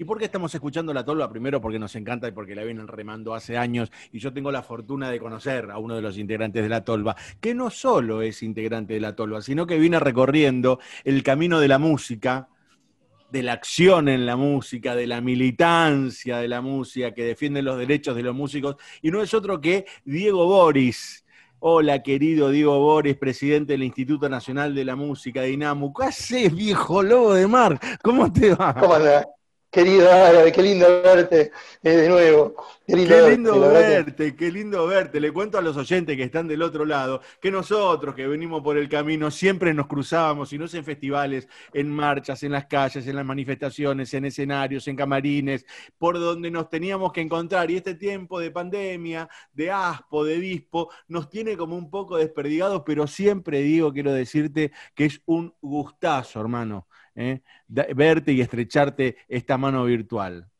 [0.00, 1.28] ¿Y por qué estamos escuchando la tolva?
[1.28, 4.62] Primero porque nos encanta y porque la vienen remando hace años y yo tengo la
[4.62, 8.42] fortuna de conocer a uno de los integrantes de la tolva, que no solo es
[8.42, 12.48] integrante de la tolva, sino que viene recorriendo el camino de la música,
[13.30, 17.76] de la acción en la música, de la militancia de la música, que defiende los
[17.76, 21.26] derechos de los músicos, y no es otro que Diego Boris.
[21.58, 25.58] Hola, querido Diego Boris, presidente del Instituto Nacional de la Música de.
[25.58, 27.78] ¿Qué haces, viejo lobo de mar?
[28.02, 28.72] ¿Cómo te va?
[28.72, 28.94] ¿Cómo?
[29.70, 31.52] Querido Árabe, qué lindo verte
[31.84, 32.56] eh, de nuevo.
[32.84, 35.20] Qué lindo, verte, qué lindo verte.
[35.20, 38.76] Le cuento a los oyentes que están del otro lado que nosotros que venimos por
[38.76, 43.06] el camino siempre nos cruzábamos, si no es en festivales, en marchas, en las calles,
[43.06, 45.64] en las manifestaciones, en escenarios, en camarines,
[45.98, 47.70] por donde nos teníamos que encontrar.
[47.70, 52.82] Y este tiempo de pandemia, de aspo, de dispo, nos tiene como un poco desperdigados,
[52.84, 57.40] pero siempre digo, quiero decirte que es un gustazo, hermano ¿eh?
[57.66, 60.50] verte y estrecharte esta mano virtual.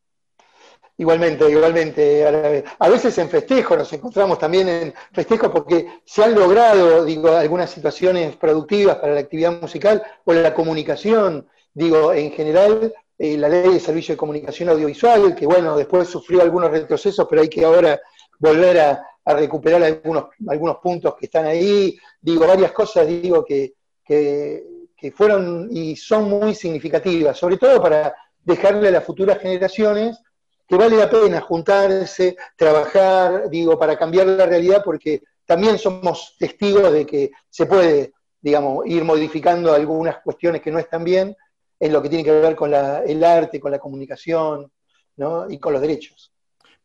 [1.01, 2.63] Igualmente, igualmente.
[2.77, 7.71] A veces en festejo, nos encontramos también en festejo porque se han logrado, digo, algunas
[7.71, 11.47] situaciones productivas para la actividad musical o la comunicación.
[11.73, 16.43] Digo, en general, eh, la ley de servicio de comunicación audiovisual, que bueno, después sufrió
[16.43, 17.99] algunos retrocesos, pero hay que ahora
[18.37, 21.97] volver a, recuperar algunos, algunos puntos que están ahí.
[22.21, 24.63] Digo, varias cosas, digo, que, que
[25.01, 30.21] que fueron y son muy significativas, sobre todo para dejarle a las futuras generaciones
[30.67, 36.93] que vale la pena juntarse, trabajar, digo, para cambiar la realidad, porque también somos testigos
[36.93, 41.35] de que se puede, digamos, ir modificando algunas cuestiones que no están bien
[41.79, 44.71] en lo que tiene que ver con el arte, con la comunicación,
[45.17, 45.49] ¿no?
[45.49, 46.30] y con los derechos.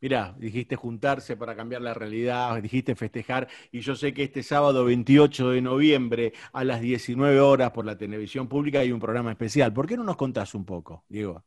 [0.06, 4.84] Mirá, dijiste juntarse para cambiar la realidad, dijiste festejar, y yo sé que este sábado
[4.84, 9.72] 28 de noviembre a las 19 horas por la televisión pública hay un programa especial.
[9.72, 11.42] ¿Por qué no nos contás un poco, Diego?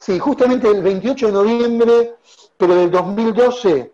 [0.00, 2.14] Sí, justamente el 28 de noviembre,
[2.56, 3.92] pero del 2012,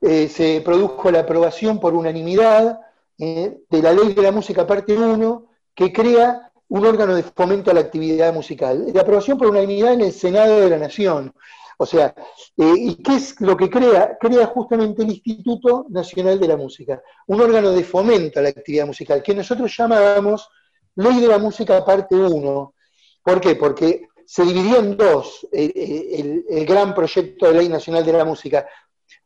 [0.00, 2.80] eh, se produjo la aprobación por unanimidad
[3.20, 5.46] eh, de la Ley de la Música Parte 1,
[5.76, 8.84] que crea un órgano de fomento a la actividad musical.
[8.92, 11.32] La aprobación por unanimidad en el Senado de la Nación.
[11.78, 12.14] O sea,
[12.56, 14.16] eh, ¿y qué es lo que crea?
[14.18, 18.86] Crea justamente el Instituto Nacional de la Música, un órgano de fomento a la actividad
[18.86, 20.48] musical, que nosotros llamábamos
[20.94, 22.74] Ley de la Música Parte 1.
[23.22, 23.56] ¿Por qué?
[23.56, 28.24] Porque se dividió en dos eh, eh, el, gran proyecto de Ley Nacional de la
[28.24, 28.66] Música.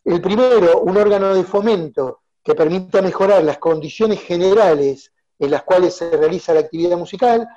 [0.05, 5.95] El primero, un órgano de fomento que permita mejorar las condiciones generales en las cuales
[5.95, 7.49] se realiza la actividad musical,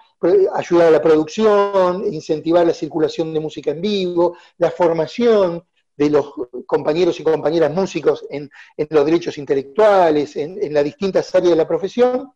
[0.54, 5.66] ayudar a la producción, incentivar la circulación de música en vivo, la formación
[5.98, 6.34] de los
[6.66, 8.50] compañeros y compañeras músicos en,
[8.90, 12.32] los derechos intelectuales, en, las distintas áreas de la profesión.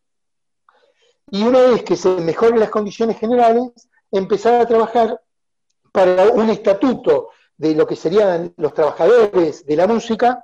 [1.31, 3.71] Y una vez que se mejoren las condiciones generales,
[4.11, 5.21] empezar a trabajar
[5.93, 10.43] para un estatuto de lo que serían los trabajadores de la música,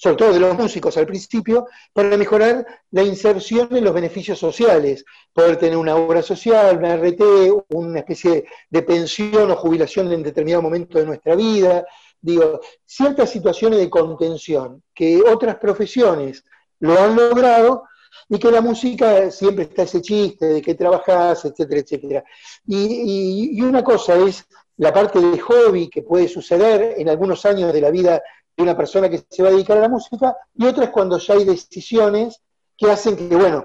[0.00, 5.04] sobre todo de los músicos al principio, para mejorar la inserción en los beneficios sociales,
[5.30, 7.20] poder tener una obra social, una RT,
[7.68, 11.84] una especie de pensión o jubilación en determinado momento de nuestra vida,
[12.18, 16.46] digo, ciertas situaciones de contención que otras profesiones
[16.78, 17.82] lo han logrado
[18.26, 22.24] y que la música siempre está ese chiste de que trabajas, etcétera, etcétera.
[22.66, 24.46] Y, y, una cosa es
[24.78, 28.22] la parte de hobby que puede suceder en algunos años de la vida
[28.60, 31.34] una persona que se va a dedicar a la música, y otra es cuando ya
[31.34, 32.40] hay decisiones
[32.76, 33.64] que hacen que, bueno,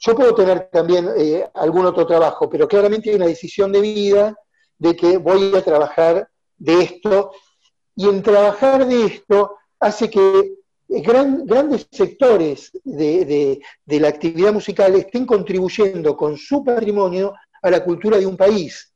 [0.00, 4.36] yo puedo tener también eh, algún otro trabajo, pero claramente hay una decisión de vida
[4.78, 7.32] de que voy a trabajar de esto,
[7.94, 10.54] y en trabajar de esto hace que
[10.88, 18.18] grandes sectores de, de, la actividad musical estén contribuyendo con su patrimonio a la cultura
[18.18, 18.92] de un país.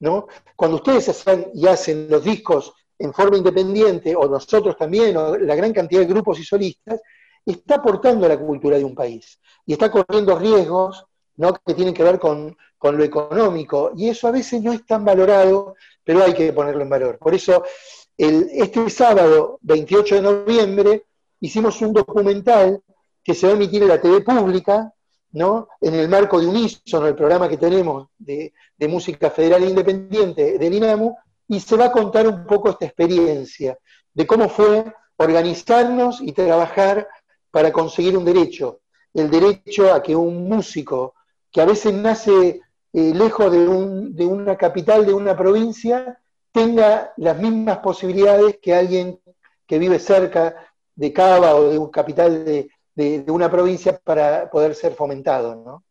[0.00, 0.26] ¿no?
[0.54, 5.54] Cuando ustedes hacen y hacen los discos en forma independiente, o nosotros también, o la
[5.54, 7.00] gran cantidad de grupos y solistas,
[7.44, 11.04] está aportando a la cultura de un país y está corriendo riesgos
[11.36, 11.54] ¿no?
[11.54, 15.74] que tienen que ver con, lo económico, y eso a veces no es tan valorado,
[16.04, 17.18] pero hay que ponerlo en valor.
[17.18, 17.64] Por eso,
[18.16, 21.06] el, este sábado, 28 de noviembre,
[21.40, 22.80] hicimos un documental
[23.24, 24.94] que se va a emitir en la TV pública,
[25.32, 25.68] ¿no?
[25.80, 28.52] en el marco de Unísono, el programa que tenemos de,
[28.88, 31.16] música federal e independiente del INAMU,
[31.48, 33.78] y se va a contar un poco esta experiencia
[34.12, 34.84] de cómo fue
[35.16, 37.08] organizarnos y trabajar
[37.50, 38.80] para conseguir un derecho,
[39.14, 41.14] el derecho a que un músico
[41.50, 42.60] que a veces nace
[42.92, 46.18] eh, lejos de, una capital, de una provincia,
[46.52, 49.20] tenga las mismas posibilidades que alguien
[49.66, 50.54] que vive cerca
[50.94, 55.54] de Cava o de un capital de, de una provincia para poder ser fomentado.
[55.54, 55.84] ¿no?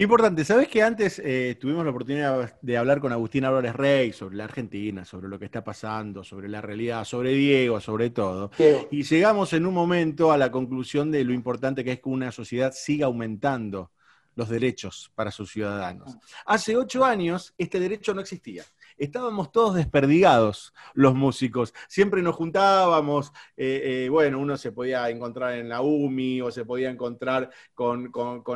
[0.00, 4.34] Importante, ¿sabes que antes eh, tuvimos la oportunidad de hablar con Agustín Álvarez Rey sobre
[4.34, 8.50] la Argentina, sobre lo que está pasando, sobre la realidad, sobre Diego, sobre todo?
[8.90, 12.32] Y llegamos en un momento a la conclusión de lo importante que es que una
[12.32, 13.90] sociedad siga aumentando
[14.36, 16.16] los derechos para sus ciudadanos.
[16.46, 18.64] Hace ocho años este derecho no existía
[19.00, 21.74] estábamos todos desperdigados los músicos.
[21.88, 26.64] Siempre nos juntábamos, eh, eh, bueno, uno se podía encontrar en la UMI o se
[26.64, 28.10] podía encontrar con,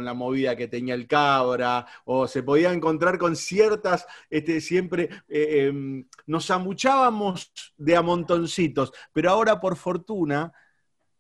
[0.04, 5.66] la movida que tenía el cabra o se podía encontrar con ciertas, este, siempre eh,
[5.68, 10.52] em, nos amuchábamos de amontoncitos, pero ahora por fortuna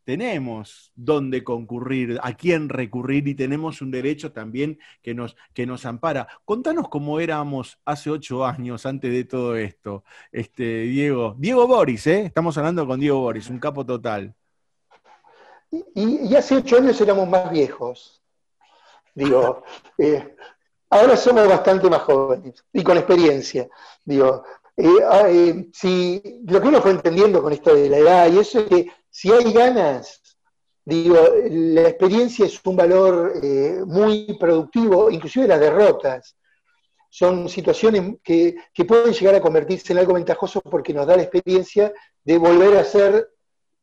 [0.04, 5.86] tenemos dónde concurrir, a quién recurrir y tenemos un derecho también que nos, que nos
[5.86, 6.28] ampara.
[6.44, 11.34] Contanos cómo éramos hace ocho años antes de todo esto, este, Diego.
[11.38, 12.26] Diego Boris, ¿eh?
[12.26, 14.34] estamos hablando con Diego Boris, un capo total.
[15.94, 18.22] Y, hace ocho años éramos más viejos.
[19.14, 19.64] Digo,
[19.98, 20.36] eh,
[20.90, 23.68] ahora somos bastante más jóvenes y con experiencia.
[24.04, 24.44] Digo,
[24.76, 28.38] eh, ah, eh, si lo que uno fue entendiendo con esto de la edad y
[28.38, 30.20] eso es que si hay ganas,
[30.84, 31.16] digo,
[31.48, 36.36] la experiencia es un valor eh, muy productivo, inclusive las derrotas.
[37.08, 38.56] Son situaciones que,
[38.88, 41.92] pueden llegar a convertirse en algo ventajoso porque nos da la experiencia
[42.24, 43.30] de volver a hacer,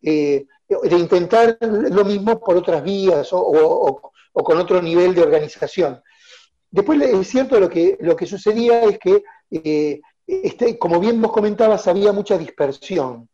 [0.01, 6.03] de intentar lo mismo por otras vías o, con otro nivel de organización.
[6.69, 9.23] Después es cierto lo que, lo que sucedía es que
[10.27, 13.29] este, como bien vos comentabas, había mucha dispersión.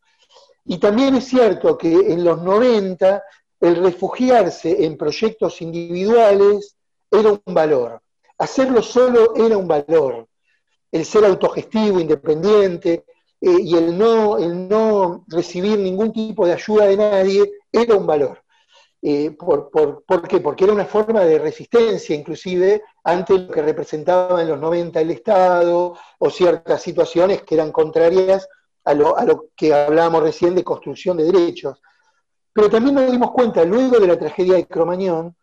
[0.67, 3.23] Y también es cierto que en los 90
[3.61, 6.75] el refugiarse en proyectos individuales
[7.09, 8.01] era un valor.
[8.37, 10.27] Hacerlo solo era un valor.
[10.91, 13.05] El ser autogestivo, independiente,
[13.39, 18.05] eh, y el no, el no recibir ningún tipo de ayuda de nadie era un
[18.05, 18.43] valor.
[19.01, 20.41] Eh, por, por, qué?
[20.41, 25.11] Porque era una forma de resistencia, inclusive, ante lo que representaba en los 90 el
[25.11, 28.49] Estado o ciertas situaciones que eran contrarias
[28.87, 31.81] a lo, que hablábamos recién de construcción de derechos.
[32.53, 35.35] Pero también nos dimos cuenta, luego de la tragedia de Cromañón,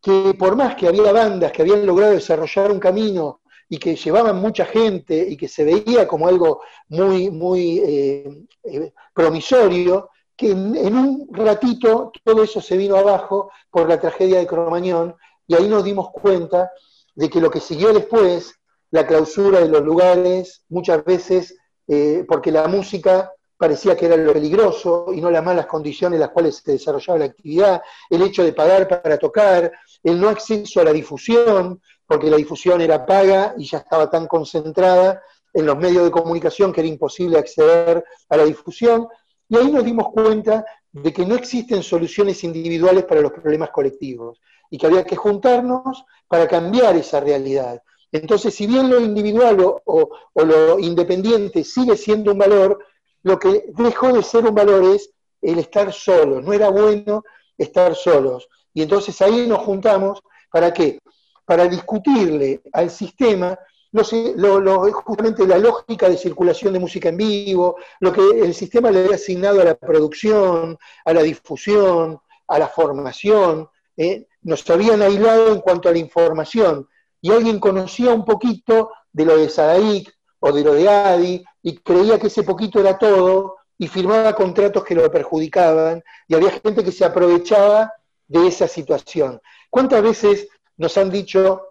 [0.00, 4.36] que por más que había bandas que habían logrado desarrollar un camino y que llevaban
[4.36, 10.96] mucha gente y que se veía como algo muy, muy eh, eh, promisorio, que en,
[10.96, 15.14] un ratito todo eso se vino abajo por la tragedia de Cromañón
[15.46, 16.70] y ahí nos dimos cuenta
[17.14, 18.54] de que lo que siguió después,
[18.90, 24.32] la clausura de los lugares, muchas veces eh, porque la música parecía que era lo
[24.32, 28.42] peligroso y no las malas condiciones en las cuales se desarrollaba la actividad, el hecho
[28.42, 29.72] de pagar para tocar,
[30.02, 34.26] el no acceso a la difusión, porque la difusión era paga y ya estaba tan
[34.26, 35.22] concentrada
[35.52, 39.08] en los medios de comunicación que era imposible acceder a la difusión.
[39.48, 44.40] Y ahí nos dimos cuenta de que no existen soluciones individuales para los problemas colectivos
[44.70, 47.82] y que había que juntarnos para cambiar esa realidad.
[48.14, 52.78] Entonces, si bien lo individual o, lo independiente sigue siendo un valor,
[53.24, 55.10] lo que dejó de ser un valor es
[55.42, 56.40] el estar solo.
[56.40, 57.24] No era bueno
[57.58, 58.48] estar solos.
[58.72, 60.22] Y entonces ahí nos juntamos,
[60.52, 61.00] ¿para qué?
[61.44, 63.58] Para discutirle al sistema
[63.90, 69.00] lo, justamente la lógica de circulación de música en vivo, lo que el sistema le
[69.00, 73.68] había asignado a la producción, a la difusión, a la formación.
[73.96, 74.28] ¿eh?
[74.42, 76.88] Nos habían aislado en cuanto a la información.
[77.24, 81.78] Y alguien conocía un poquito de lo de Sadaic o de lo de Adi y
[81.78, 86.84] creía que ese poquito era todo y firmaba contratos que lo perjudicaban y había gente
[86.84, 87.90] que se aprovechaba
[88.28, 89.40] de esa situación.
[89.70, 91.68] ¿Cuántas veces nos han dicho,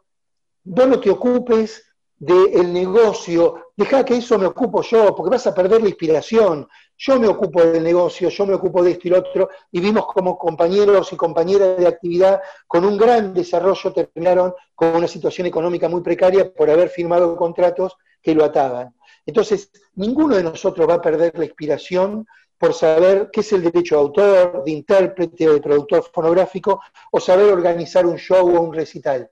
[0.63, 1.85] vos no te ocupes
[2.17, 6.67] del negocio, deja que eso me ocupo yo, porque vas a perder la inspiración.
[6.97, 10.05] Yo me ocupo del negocio, yo me ocupo de esto y lo otro, y vimos
[10.05, 15.89] como compañeros y compañeras de actividad con un gran desarrollo terminaron con una situación económica
[15.89, 18.95] muy precaria por haber firmado contratos que lo ataban.
[19.25, 22.25] Entonces, ninguno de nosotros va a perder la inspiración
[22.57, 26.79] por saber qué es el derecho de autor, de intérprete o de productor fonográfico,
[27.11, 29.29] o saber organizar un show o un recital.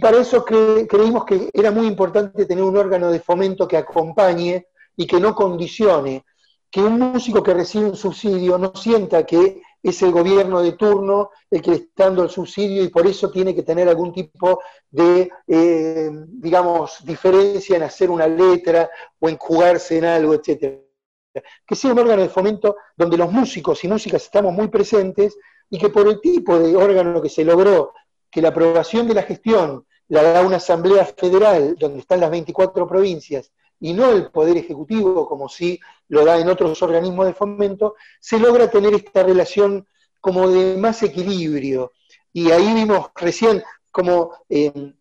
[0.00, 5.06] Para eso creímos que era muy importante tener un órgano de fomento que acompañe y
[5.06, 6.24] que no condicione,
[6.70, 11.30] que un músico que recibe un subsidio no sienta que es el gobierno de turno
[11.50, 14.60] el que le está dando el subsidio y por eso tiene que tener algún tipo
[14.90, 20.80] de, eh, digamos, diferencia en hacer una letra o en jugarse en algo, etc.
[21.66, 25.36] Que sea un órgano de fomento donde los músicos y músicas estamos muy presentes
[25.70, 27.92] y que por el tipo de órgano que se logró
[28.34, 32.88] que la aprobación de la gestión la da una asamblea federal donde están las 24
[32.88, 37.94] provincias y no el Poder Ejecutivo, como si lo da en otros organismos de fomento,
[38.18, 39.86] se logra tener esta relación
[40.20, 41.92] como de más equilibrio.
[42.32, 43.62] Y ahí vimos recién
[43.92, 44.92] como eh,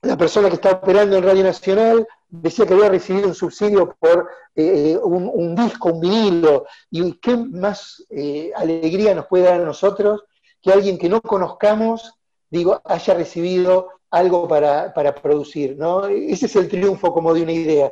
[0.00, 4.28] la persona que está operando en Radio Nacional decía que había recibido un subsidio por
[4.56, 10.24] eh, un, disco, un vinilo, y qué más eh, alegría nos puede dar a nosotros
[10.60, 12.18] que alguien que no conozcamos,
[12.52, 16.06] digo, haya recibido algo para, producir, ¿no?
[16.06, 17.90] Ese es el triunfo como de una idea.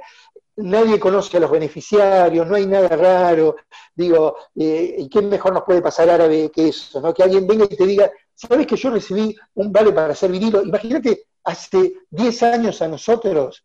[0.57, 3.57] Nadie conoce a los beneficiarios, no hay nada raro,
[3.95, 7.15] digo, eh, ¿y qué mejor nos puede pasar árabe que eso, ¿no?
[7.15, 10.63] Que alguien venga y te diga, ¿sabes que yo recibí un vale para hacer vinilo?
[10.63, 13.65] Imagínate, hace 10 años a nosotros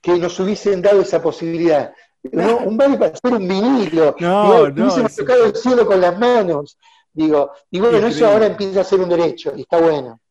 [0.00, 1.94] que nos hubiesen dado esa posibilidad.
[2.32, 2.58] ¿no?
[2.58, 4.16] Un vale para hacer un vinilo.
[4.18, 6.76] No, no, hubiésemos tocado el cielo con las manos.
[7.12, 10.21] Digo, y bueno, eso ahora empieza a ser un derecho, y está bueno.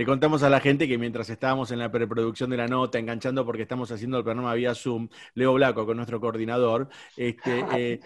[0.00, 3.44] Le contamos a la gente que mientras estábamos en la preproducción de la nota, enganchando
[3.44, 6.88] porque estamos haciendo el programa vía Zoom, Leo Blaco, con nuestro coordinador,
[7.18, 8.00] este, eh,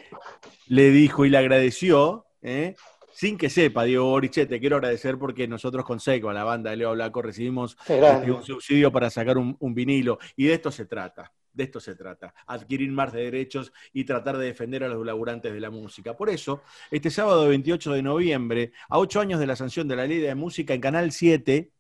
[0.67, 2.75] le dijo y le agradeció eh,
[3.13, 6.79] sin que sepa, Diego Boriche, te quiero agradecer porque nosotros con Seco, la banda de
[6.79, 10.19] Leo Blanco, recibimos este, un subsidio para sacar un, vinilo.
[10.35, 14.37] Y de esto se trata, de esto se trata, adquirir más de derechos y tratar
[14.37, 16.17] de defender a los laburantes de la música.
[16.17, 20.07] Por eso, este sábado 28 de noviembre, a ocho años de la sanción de la
[20.07, 21.71] ley de música en Canal 7,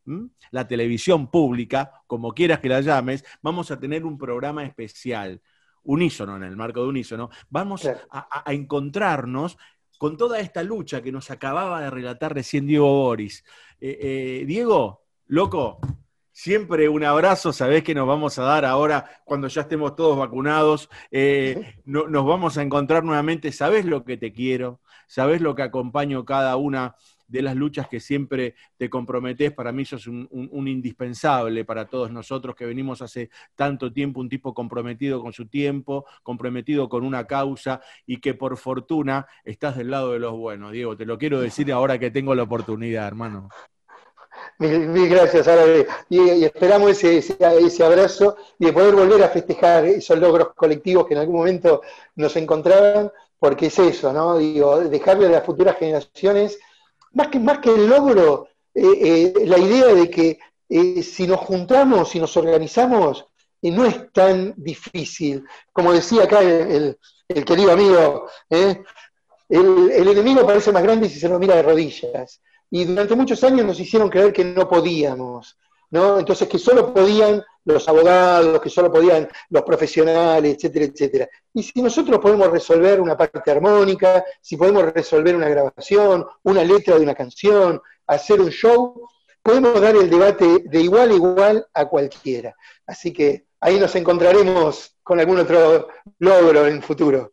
[0.50, 5.42] la televisión pública, como quieras que la llames, vamos a tener un programa especial
[5.82, 9.58] unísono, en el marco de unísono, vamos a, encontrarnos
[9.98, 13.44] con toda esta lucha que nos acababa de relatar recién Diego Boris.
[13.80, 15.78] Eh, eh, Diego, loco,
[16.34, 20.90] siempre un abrazo, sabés que nos vamos a dar ahora cuando ya estemos todos vacunados,
[21.12, 26.24] eh, nos vamos a encontrar nuevamente, sabés lo que te quiero, sabés lo que acompaño
[26.24, 26.96] cada una
[27.28, 29.52] de las luchas que siempre te comprometes.
[29.52, 34.28] Para mí sos un, un, indispensable para todos nosotros que venimos hace tanto tiempo, un
[34.28, 39.90] tipo comprometido con su tiempo, comprometido con una causa y que por fortuna estás del
[39.90, 40.72] lado de los buenos.
[40.72, 43.48] Diego, te lo quiero decir ahora que tengo la oportunidad, hermano.
[44.58, 45.86] Mil, gracias, Árabe.
[46.08, 51.14] Y, esperamos ese, ese, abrazo y de poder volver a festejar esos logros colectivos que
[51.14, 51.82] en algún momento
[52.16, 54.38] nos encontraban, porque es eso, ¿no?
[54.38, 56.58] Digo, dejarle a las futuras generaciones
[57.14, 60.38] más que, más que el logro, eh, eh, la idea de que
[60.68, 63.26] eh, si nos juntamos, si nos organizamos,
[63.62, 65.44] no es tan difícil.
[65.72, 66.98] Como decía acá el,
[67.46, 68.84] querido amigo, el,
[69.48, 72.42] el, enemigo parece más grande si se lo mira de rodillas.
[72.71, 75.56] Y durante muchos años nos hicieron creer que no podíamos.
[75.90, 76.18] ¿no?
[76.18, 81.28] Entonces, que solo podían los abogados, que solo podían los profesionales, etcétera, etcétera.
[81.52, 86.97] Y si nosotros podemos resolver una parte armónica, si podemos resolver una grabación, una letra
[86.97, 89.09] de una canción, hacer un show,
[89.40, 92.54] podemos dar el debate de igual a igual a cualquiera.
[92.87, 97.33] Así que ahí nos encontraremos con algún otro logro en futuro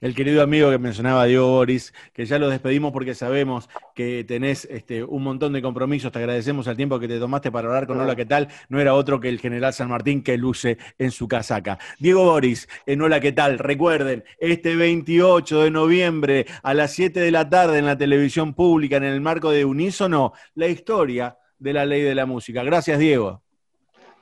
[0.00, 4.64] el querido amigo que mencionaba Diego Boris, que ya lo despedimos porque sabemos que tenés
[4.70, 6.10] este, un montón de compromisos.
[6.10, 8.48] Te agradecemos el tiempo que te tomaste para hablar con Hola, ¿qué tal?
[8.68, 11.78] No era otro que el general San Martín que luce en su casaca.
[11.98, 13.58] Diego Boris, en Hola, ¿qué tal?
[13.58, 18.96] Recuerden, este 28 de noviembre a las 7 de la tarde en la televisión pública,
[18.96, 22.62] en el marco de Unísono, la historia de la ley de la música.
[22.62, 23.42] Gracias, Diego.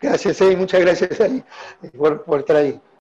[0.00, 1.10] Gracias, muchas gracias
[2.26, 2.80] por estar ahí.